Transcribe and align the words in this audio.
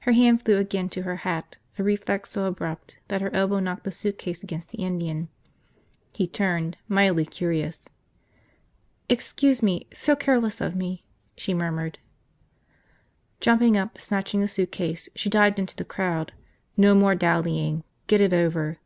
Her 0.00 0.10
hand 0.10 0.42
flew 0.42 0.56
again 0.56 0.88
to 0.88 1.02
her 1.02 1.14
hat, 1.18 1.58
a 1.78 1.84
reflex 1.84 2.32
so 2.32 2.46
abrupt 2.46 2.96
that 3.06 3.20
her 3.20 3.32
elbow 3.32 3.60
knocked 3.60 3.84
the 3.84 3.92
suitcase 3.92 4.42
against 4.42 4.70
the 4.70 4.82
Indian. 4.82 5.28
He 6.16 6.26
turned, 6.26 6.76
mildly 6.88 7.24
curious. 7.24 7.84
"Excuse 9.08 9.62
me– 9.62 9.86
so 9.92 10.16
careless 10.16 10.60
of 10.60 10.74
me!" 10.74 11.04
she 11.36 11.54
murmured. 11.54 12.00
Jumping 13.38 13.76
up, 13.76 14.00
snatching 14.00 14.40
the 14.40 14.48
suitcase, 14.48 15.08
she 15.14 15.30
dived 15.30 15.60
into 15.60 15.76
the 15.76 15.84
crowd. 15.84 16.32
No 16.76 16.92
more 16.96 17.14
dallying. 17.14 17.84
Get 18.08 18.20
it 18.20 18.34
over. 18.34 18.78